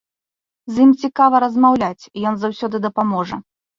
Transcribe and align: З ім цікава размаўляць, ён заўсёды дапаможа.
З 0.77 0.85
ім 0.85 0.93
цікава 1.03 1.41
размаўляць, 1.45 2.09
ён 2.31 2.43
заўсёды 2.47 2.83
дапаможа. 2.87 3.35